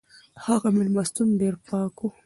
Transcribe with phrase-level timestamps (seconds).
[0.45, 2.07] هغه مېلمستون ډېر پاک و.